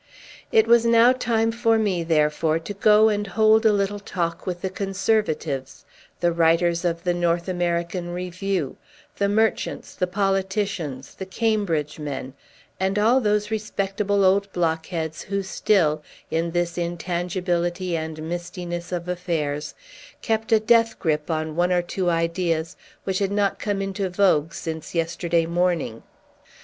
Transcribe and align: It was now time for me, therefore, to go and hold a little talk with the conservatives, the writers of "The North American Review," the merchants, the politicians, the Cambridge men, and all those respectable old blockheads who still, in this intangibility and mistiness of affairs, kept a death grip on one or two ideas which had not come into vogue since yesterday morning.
It 0.51 0.65
was 0.65 0.83
now 0.83 1.11
time 1.11 1.51
for 1.51 1.77
me, 1.77 2.03
therefore, 2.03 2.57
to 2.57 2.73
go 2.73 3.07
and 3.09 3.27
hold 3.27 3.67
a 3.67 3.71
little 3.71 3.99
talk 3.99 4.47
with 4.47 4.61
the 4.61 4.69
conservatives, 4.71 5.85
the 6.21 6.31
writers 6.31 6.83
of 6.83 7.03
"The 7.03 7.13
North 7.13 7.47
American 7.47 8.09
Review," 8.09 8.77
the 9.17 9.29
merchants, 9.29 9.93
the 9.93 10.07
politicians, 10.07 11.13
the 11.13 11.27
Cambridge 11.27 11.99
men, 11.99 12.33
and 12.79 12.97
all 12.97 13.21
those 13.21 13.51
respectable 13.51 14.25
old 14.25 14.51
blockheads 14.51 15.21
who 15.21 15.43
still, 15.43 16.01
in 16.31 16.49
this 16.49 16.79
intangibility 16.79 17.95
and 17.95 18.23
mistiness 18.27 18.91
of 18.91 19.07
affairs, 19.07 19.75
kept 20.23 20.51
a 20.51 20.59
death 20.59 20.97
grip 20.97 21.29
on 21.29 21.55
one 21.55 21.71
or 21.71 21.83
two 21.83 22.09
ideas 22.09 22.75
which 23.03 23.19
had 23.19 23.31
not 23.31 23.59
come 23.59 23.83
into 23.83 24.09
vogue 24.09 24.51
since 24.53 24.95
yesterday 24.95 25.45
morning. 25.45 26.01